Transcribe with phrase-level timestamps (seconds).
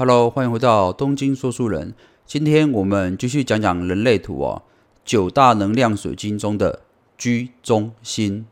[0.00, 1.92] Hello，欢迎回到东京说书人。
[2.24, 4.62] 今天我们继续讲讲人类图哦，
[5.04, 6.82] 九大能量水晶中的
[7.16, 8.46] 居中心。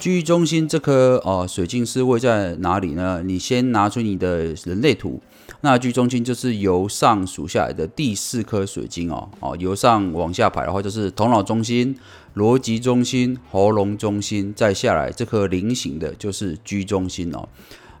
[0.00, 3.22] 居中心这颗哦水晶是位在哪里呢？
[3.22, 5.20] 你先拿出你的人类图，
[5.62, 11.96] 那居中心就是由上数下来的第四颗水晶哦哦，由上往下排的话就是头脑中心、
[12.36, 17.48] 逻辑中心、喉咙中心，再下来这颗菱形的就是居中心哦。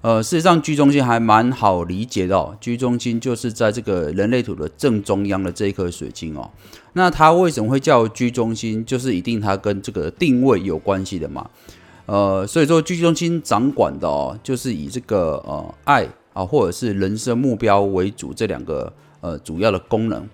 [0.02, 6.48] 呃，事实上居中心还蛮好理解的哦，居中心就是在这个人类图的正中央的这一颗水晶哦。
[6.92, 8.84] 那它为什么会叫居中心？
[8.84, 11.50] 就是一定它跟这个定位有关系的嘛。
[12.04, 16.06] 呃，所以说居中心掌管的哦，就是以这个呃爱
[16.36, 20.28] 啊，或者是人生目标为主这两个呃主要的功能。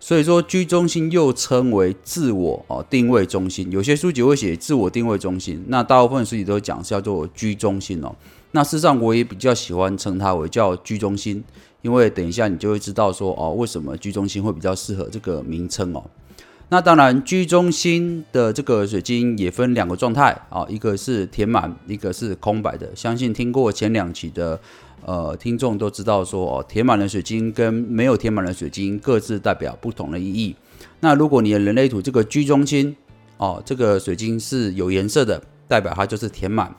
[0.00, 8.14] 所以说居中心又称为自我哦定位中心，有些书籍会写自我定位中心，那大部分书籍都讲是叫做居中心哦。
[8.52, 11.44] 那事实上我也比较喜欢称它为叫居中心，
[11.82, 16.02] 因为等一下你就会知道说哦，为什么居中心会比较适合这个名称哦。
[16.70, 22.90] 那当然，居中心的这个水晶也分两个状态啊，一个是填满，一个是空白的。
[22.96, 24.58] 相信听过前两期的
[25.04, 30.54] 呃听众都知道说，哦，填满了水晶跟没有填满的水晶各自代表不同的意义。
[31.00, 32.96] 那如果你的人类图这个居中心
[33.36, 36.74] 哦，这个水晶是有颜色的，代表它就是填满。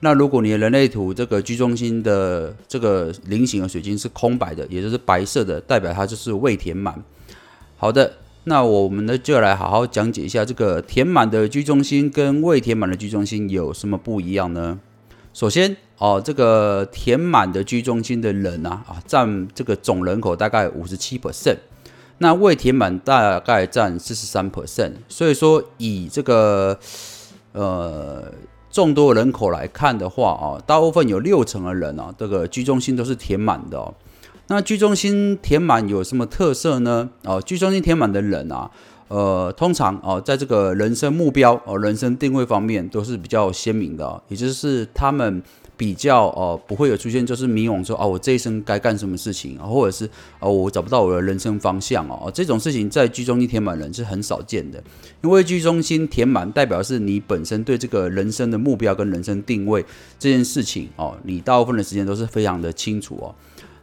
[0.00, 7.02] 那如果你的人类图这个居中心的这个菱形的水晶是空白的，也就是白色的，代表它就是未填满。
[7.76, 8.12] 好的。
[8.44, 14.80] 那我们呢，就来好好讲解一下这个填满的居中心跟未填满的居中心有什么不一样呢？
[15.32, 21.56] 首先，哦，这个填满的居中心的人啊，啊，占这个总人口大概五十七 percent，
[22.18, 24.92] 那未填满大概占四十三 percent。
[25.08, 26.78] 所以说，以这个
[27.52, 28.24] 呃
[28.70, 33.94] 众多人口来看的话啊，大部分有六成的人啊，这个居中心都是填满的。
[34.48, 37.08] 那居中心填满有什么特色呢？
[37.22, 38.68] 哦，居中心填满的人啊，
[39.10, 45.42] 呃，通常哦，在这个人生目标哦、人生定位方面都是比较鲜明的，也就是他们
[45.76, 54.80] 比较哦，不会有出现就是迷惘说啊，我这一生该干什么事情，或者是哦，我找不到我的人生方向哦，这种事情在居中心填满人是很少见的，
[55.24, 59.84] 因为居中心填满代表是你本身对这个人生的目标跟人生定位
[60.20, 63.34] 这件事情哦，你大部分的时间都是非常的清楚哦。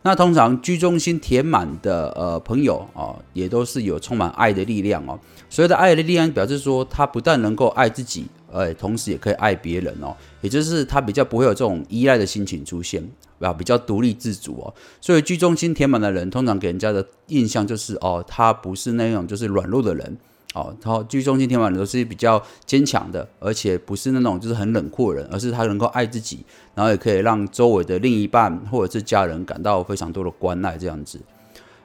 [0.07, 5.19] 那通常居中心填满的呃朋友哦，也都是有充满爱的力量哦。
[5.49, 10.15] 所谓的爱的力量，表示说他不但能够爱自己，呃，同时也可以爱别人哦。
[10.39, 13.05] 也就是他比较不会有这种依赖的心情出现，
[13.39, 14.73] 啊，比较独立自主哦。
[15.01, 20.17] 所以居中心填满的人，通常给人家的印象就是哦，他不是那种就是软弱的人。
[20.53, 31.19] 哦，然后居中心天满人都是比较坚强的，而且不是那种就是很冷酷的人，而是他能够爱自己，然后也可以让周围的另一半或者是家人感到非常多的关爱这样子。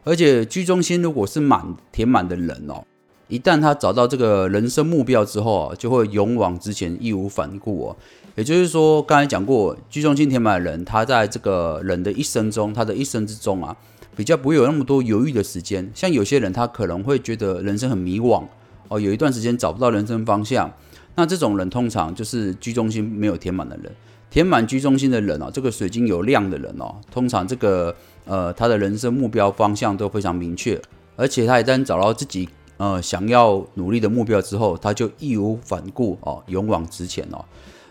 [0.04, 2.82] 而且居中心如果是满填满的人哦，
[3.28, 7.96] 一旦他找到这个人生目标之后啊，就会勇往直前，义无反顾哦。
[8.34, 13.76] 也就是说，刚才讲过，居中心填满的人，他在这个人的一生中，他的一生之中啊，
[14.16, 15.90] 比较不会有那么多犹豫的时间。
[15.94, 18.44] 像有些人，他可能会觉得人生很迷惘。
[18.88, 20.70] 哦，有一段时间找不到人生方向，
[21.14, 23.90] 那这种人通常就是居中心没有填满的人。
[24.28, 30.80] 填满居中心的人哦，这个水晶有亮的人哦，通常这个呃他的人生目标方向都非常明确，
[31.16, 32.48] 而且他一旦找到自己
[32.78, 37.44] 呃想要努力的目标之后，他就义无反顾哦，勇往直前哦，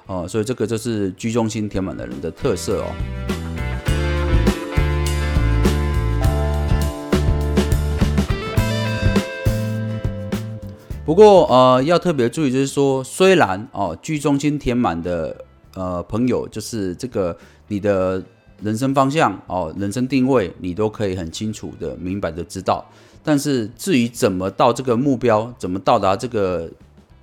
[0.07, 3.50] 哦，所以这个就是居中心填满的人的特色哦。
[11.03, 15.35] 不过，呃，要特别注意，就是说，虽然哦，居中心填满的
[15.73, 17.35] 呃朋友，就是这个
[17.67, 18.23] 你的
[18.61, 22.85] 人生方向哦，人生定位，你都可以很清楚的、明白的知道。
[23.23, 26.69] 但是，至于怎么到这个目标，怎么到达这个，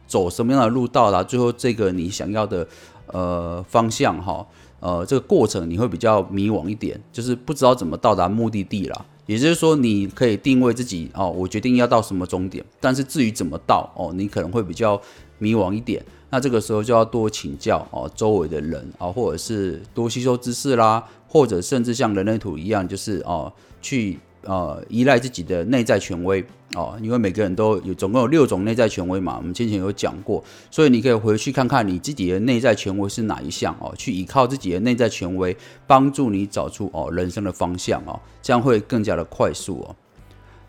[0.08, 2.66] 走什么样的路到达最后这个你想要的
[3.06, 4.44] 呃方向哈，
[4.80, 9.06] 呃，这个过程你会比较迷惘一点，就是不知道怎么到达目的地了。
[9.28, 15.00] 也就是说，你可以定位自己哦，我决定要到什么终点，但是至于怎么到哦，你可能会比较
[15.38, 16.02] 迷惘一点。
[16.30, 23.52] 那这个时候就要多请教哦，周围的人啊，或者是多吸收知识啦，或者甚至像人类图一样，就是哦
[23.82, 24.18] 去。
[24.42, 26.44] 呃，依赖自己的内在权威
[26.74, 35.56] 哦，因为每个人都有总共有六种内在权威嘛，我们先前有讲过，所以你可以回去看看你自己的内在权威是哪一项哦，去依靠自己的内在权威，
[35.86, 39.96] 帮助你找出哦人生的方向哦，这样会更加的快速哦。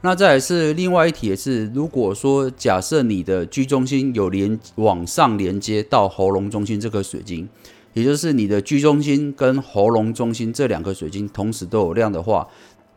[0.02, 7.48] 那再来是另外一题也是，如果说假设你的居中心有连往上连接到喉咙中心这颗水晶，
[7.94, 12.48] 也就是你的居中心跟喉咙中心这两颗水晶同时都有亮的话，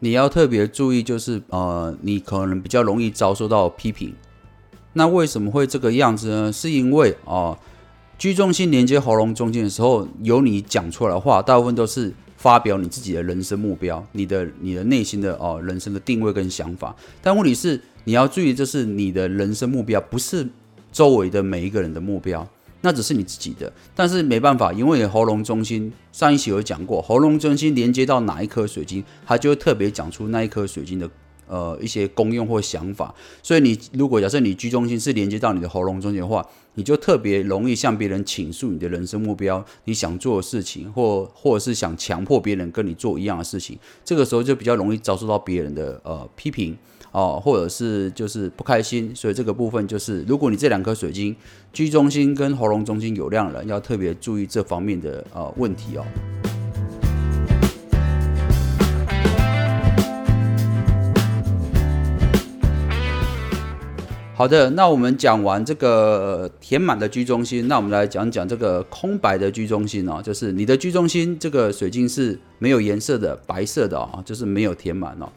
[0.03, 4.13] 你要特别注意，就是呃，你可能比较容易遭受到批评。
[4.95, 6.53] 那为什么会这个样子呢？
[6.53, 7.57] 是因为啊，
[8.19, 12.13] 居中心连接喉咙中间的时候，有你讲出来的话，大部分都是。
[12.37, 20.45] 发表你自己的人生目标，你的你的内心的哦人生的定位跟想法，但问题是你要注意，就是你的人生目标不是
[20.91, 22.45] 周围的每一个人的目标，
[22.83, 23.73] 那只是你自己的。
[23.95, 31.11] 但是没办法，因为喉咙中心上一期有讲过，喉咙中心连接到哪一颗水晶，它就会特别讲出那一颗水晶的。
[31.49, 36.43] 呃，一些功用或想法，所以你如果假设你居中心是连接到你的喉咙中间的话，
[36.77, 46.75] 你就特别容易向别人倾诉你的人生目标，你想做的事情，或或者是想强迫别人跟你做一样的事情，这个时候就比较容易遭受到别人的呃批评
[47.13, 49.15] 哦，或者是就是不开心。
[49.15, 51.37] 所以这个部分就是，如果你这两颗水晶
[51.73, 56.05] 居中心跟喉咙中心有亮了，要特别注意这方面的呃问题哦。
[64.35, 75.29] 好的，那我们讲完这个填满的居中心，那我们来讲讲这个空白的居中心哦，就是你的居中心这个水晶是没有颜色的，白色的啊，就是没有填满哦。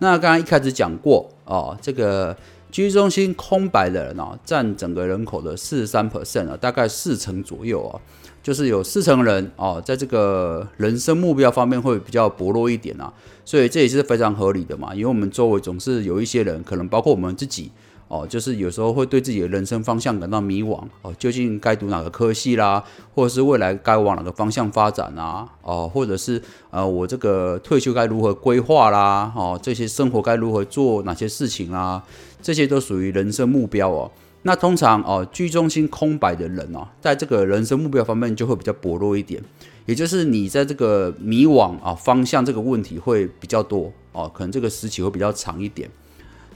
[0.00, 2.36] 那刚刚一开始讲过哦，这个
[2.70, 8.00] 居中心空白的人哦，占整个人口的四十三 percent 啊，大概四成左右啊，
[8.42, 13.12] 就是有四成人哦，在这个人生目标方面会比较薄弱一点啊，
[13.44, 17.70] 所以这也是非常合理的嘛，因为我们周围总是有一些人，可能包括我们自己。
[18.10, 22.82] 哦，就是有时候会对自己的人生方向感到迷惘哦，究竟该读哪个科系啦，
[23.14, 25.48] 或者是未来该往哪个方向发展啊？
[25.62, 29.32] 哦，或者是呃，我这个退休该如何规划啦？
[29.36, 32.04] 哦，这些生活该如何做哪些事情啊？
[32.42, 34.10] 这些都属于人生目标哦。
[34.42, 39.40] 那通常哦，居中心空白的人哦，在这个人生目标方面就会比较薄弱一点，
[39.86, 45.88] 也就是你在这个迷惘啊方向这个问题会比较多哦，可能这个时期会比较长一点。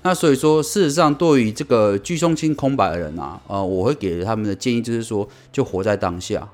[0.07, 6.47] 那所以说，事实上，对于这个居中心空白的人啊，呃，我会给他们的建议就是说，就活在当下，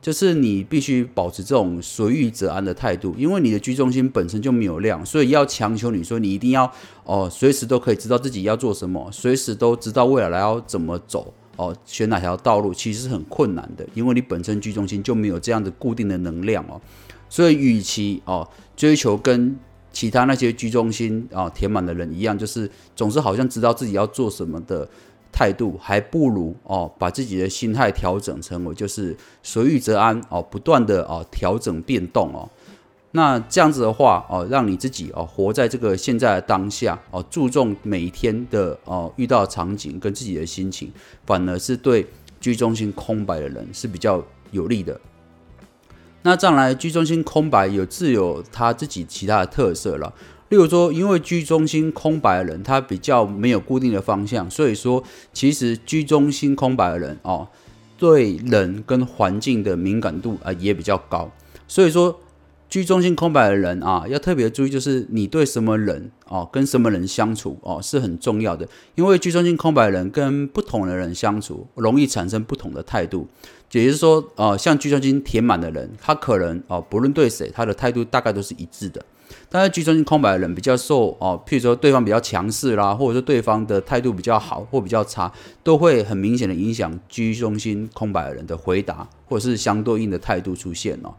[0.00, 6.72] 就是你必须保持这种随遇则安的态度，因为你的居中心本身就没有量，所以要强求你说你一定要
[7.04, 16.80] 哦，随时都可以知道自己要做什么，随时都知道未来要怎么走哦，选哪条道路，其实是很困难的，因为你本身居中心就没有这样的固定的能量哦，
[17.28, 19.54] 所以与其哦追求跟
[19.92, 24.88] 其他那些居中心啊填满的人一样，就是总是好像知道自己要做什么的
[25.32, 32.48] 态度，还不如哦把自己的心态调整成为就是随遇则安哦，不断的哦调整变动哦。
[33.12, 40.92] 那这样子的话哦，让你自己哦活在这个现在的当下哦，注重每一天的哦遇到场景跟自己的心情，
[41.26, 42.06] 反而是对
[42.40, 45.00] 居中心空白的人是比较有利的。
[46.22, 50.12] 那这样来，居中心空白有自有他自己其他的特色了。
[50.50, 55.02] 例如说，因为居中心空白的人，他比较没有固定的方向，所以说，
[55.32, 57.46] 其实居中心空白的人哦，
[57.96, 61.30] 对人跟环境的敏感度啊也比较高。
[61.68, 62.18] 所以说，
[62.70, 68.66] 居中心空白的人啊，要特别注意，就是你对什么人哦，跟什么人相处哦，是很重要的。
[68.94, 73.26] 因为居中心空白的人跟不同的人相处，容易产生不同的态度。
[73.72, 79.04] 也就是说，呃，像居中心填满的人，他可能哦，不论对谁，他的态度大概都是一致的。
[79.50, 85.30] 但是居中心空白的人比较受哦，譬如说对方比较强势啦，或者说对方的态度比较好或比较差，
[85.64, 91.12] 都会很明显的影响居中心空白的人的回答，或者是相对应的态度出现哦。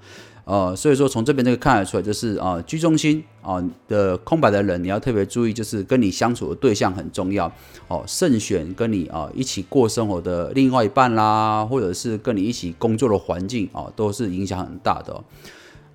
[0.43, 7.49] 呃，所以说从这边这个看得出来，就是啊，居中心啊的空白的人，你要特别注意，就是跟你相处的对象很重要
[7.87, 15.23] 哦，慎选跟你啊一起过生活的另外一半啦，或者是跟你一起工作的环境啊，都是影响很大的。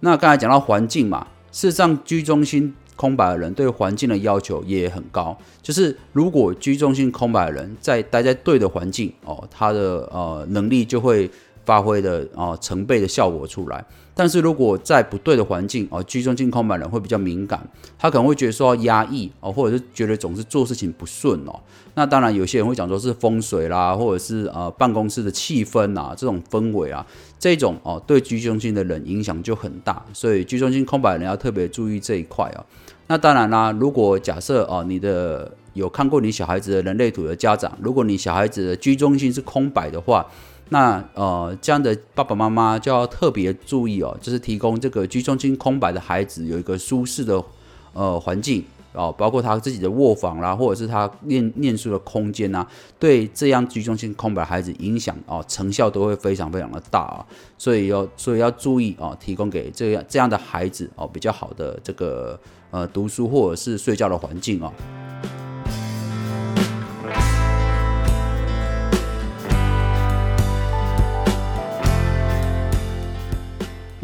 [0.01, 11.31] 那刚才讲到环境嘛，事实上居中心空白的人对环境的要求也很高，就是如果居中心空白的人在待在对的环境哦，他的呃能力就会。
[11.67, 17.69] 发挥的啊成倍的效果出来，但是如果在不对的环境哦，居中性空白人会比较敏感，
[17.99, 21.59] 他可能会觉得说压抑哦，或者是觉得总是做事情不顺哦。
[21.95, 27.05] 那当然有些人会讲说是风水啦，或者是呃办公室的气氛啊，这种氛围啊，
[27.39, 32.65] 这种哦对居中心的人影响就很大，所以居中心空白人要特别注意这一块哦。
[33.09, 40.25] 那当然啦，如果假设哦你的有看过你小孩子的人类图的家长，如果你小孩子的居中心是空白的话。
[40.69, 47.41] 那呃，这样的爸爸妈妈就要特别注意哦，就是提供这个居中心空白的孩子有一个舒适的
[47.93, 52.67] 呃环境，哦，包括他自己的卧房啦，或者是他念念书的空间呐，
[52.99, 57.25] 对这样居中心空白的孩子影响哦，成效都会非常非常的大啊，
[57.57, 62.37] 所以要所以要注意哦，提供给这样这样的孩子哦比较好的这个
[62.73, 64.73] 呃读书或者是睡觉的环境啊。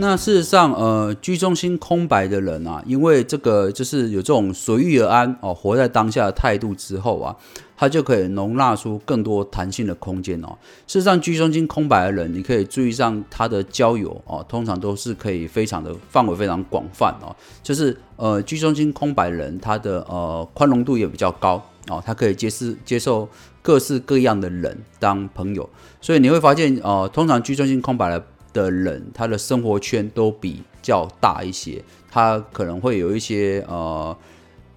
[0.03, 7.37] 那事实上，呃，居中心空白的人啊，因为这个就是有这种随遇而安哦，活在当下的态度之后啊，
[7.77, 10.59] 他就可以容纳出更多弹性的空间哦。
[10.89, 17.31] 事实上，居中心空白的人，你可以注意上他的交友哦，通常都是可以非常的范围非常广泛哦。
[17.63, 23.29] 就是呃，居中心空白的人，他的呃宽容度也比较高哦，他可以接受接受
[23.63, 28.25] 各式各样的人当朋友，所以你会发现呃，通常居中心空白的。
[28.53, 34.17] 的人，他的生活圈都比较大一些，他可能会有一些呃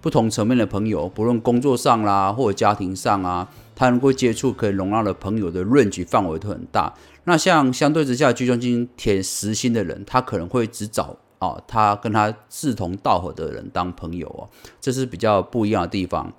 [0.00, 6.94] 不同层面的朋友，不论工作上啦或者家庭上啊，他能够接触可以容纳的朋友的 range 范围都很大。
[7.24, 14.48] 那像相对之下，居中心填实心的人，他可能会只找啊他跟他志同道合的人当朋友哦，
[14.80, 16.32] 这是比较不一样的地方。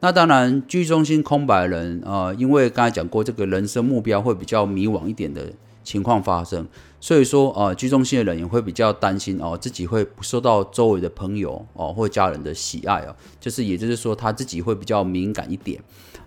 [0.00, 5.50] 那当然，居中心空白人呃，因为刚才讲过，这个人生目标会比较迷惘一点的。
[5.84, 6.66] 情况发生，
[6.98, 15.80] 所以说呃，居中心的人也会比较担心哦，自己会不受到周围的朋友哦或家人的喜爱哦，就是也就是说他自己会比较敏感一点。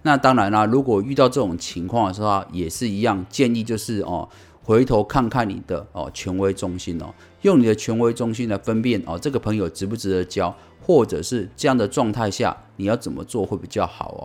[0.04, 4.30] 那当然啦，如果遇到这种情况的时候，也是一样建议就是哦，
[4.64, 14.22] 回头看看你的哦权威中心哦，用你的权威中心来分辨哦，这个朋友值不值得交，或者是这样的状态下你要怎么做会比较好哦。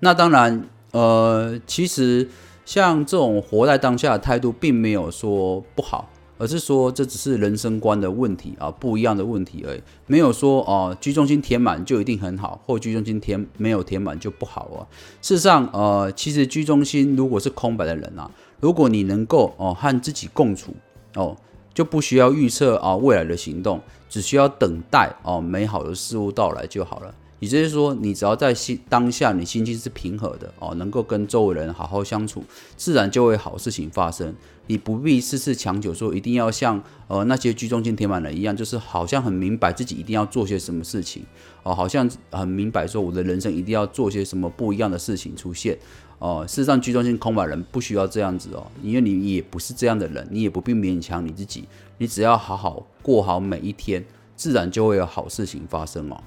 [0.00, 2.28] 那当然呃，其实。
[2.64, 9.80] 像这种活在当下的态度，并没有说不好，而是说这只是人生观的问题啊，不一样的问题而已。
[10.06, 14.86] 没有说哦，居中心填满就一定很好，或居中心填没有填满就不好哦。
[15.20, 20.72] 事实上，呃，其实居中心如果是空白的人啊，如果你能够哦和自己共处
[21.14, 21.36] 哦，
[21.74, 27.14] 就不需要预测啊未来的行动，只需要等待哦美好的事物到来就好了。
[27.42, 32.44] 也就是说，你只要在心当下，你心情是平和的哦，能够跟周围人好好相处，
[32.76, 34.32] 自然就会好事情发生。
[34.68, 41.26] 你不必事事强求，说一定要像呃那些居中心填满人一样，就是好像很明白自己一定要做些什么事情
[41.64, 45.76] 哦，好像很明白说我的人生一定要做些什么不一样的事情出现
[46.20, 46.44] 哦。
[46.46, 51.64] 事实上，居中心空白人不需要这样子哦，因为你也不是这样的人，你也不必勉强你自己，
[51.98, 54.04] 你只要好好过好每一天，
[54.36, 56.22] 自然就会有好事情发生哦。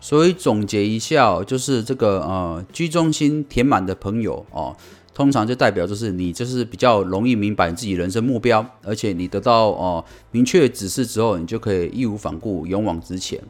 [0.00, 4.74] 所以总结一下，就是这个呃居中心填满的朋友哦，
[5.12, 13.40] 通常就代表就是你就是比较容易明白你自己人生目标，而且你得到哦明确指示之后，你就可以义无反顾勇往直前。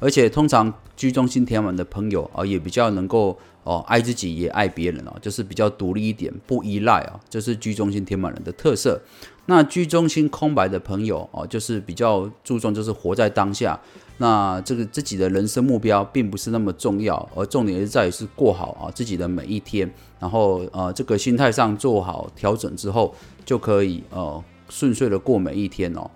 [0.00, 9.00] 而且通常居中心填满的朋友啊，也比较能够哦爱自己也爱别人哦，就是比较独立一点，不依赖啊，这是居中心填满人的特色。
[9.46, 13.78] 那居中心空白的朋友哦，就是比较注重就是活在当下。
[14.18, 26.10] 那这个自己的人生目标并不是那么重要，而重点是在于是过好啊自己的每一天，然后呃这个心态上做好调整之后，就可以呃顺遂的过每一天哦。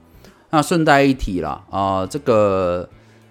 [0.50, 2.88] 那顺带一提啦啊，这个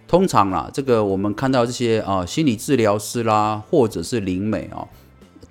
[0.08, 4.88] 通常啦，这个我们看到这些啊心理治疗师啦，或者是灵美啊，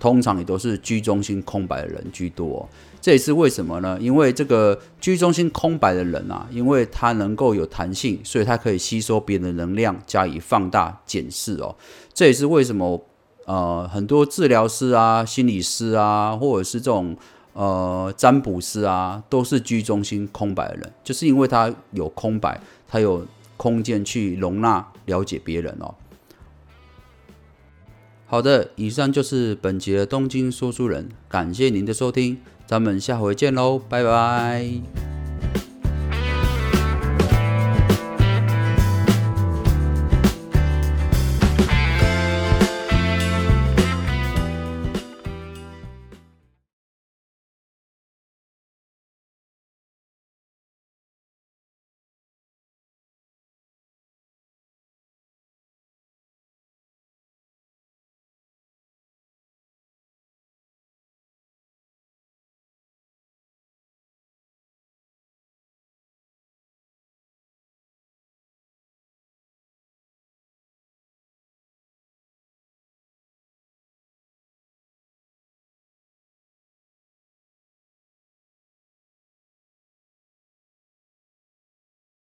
[0.01, 2.69] 通常也都是居中心空白的人居多。
[3.01, 3.97] 这也是为什么呢？
[4.01, 11.75] 因为这个居中心空白的人啊，因为他能够有弹性，所以他可以吸收别人的能量加以放大检视哦。
[12.13, 13.03] 这也是为什么
[13.47, 17.17] 呃很多治疗师啊、心理师啊，或者是这种
[17.55, 23.27] 呃占卜师啊，都是居中心空白的人，就是因为他有空白，他有
[23.57, 25.95] 空间去容纳了解别人哦。
[28.31, 32.39] 好的，以上就是本集的东京说书人，感谢您的收听。
[32.65, 35.10] 咱们下回见喽，拜拜。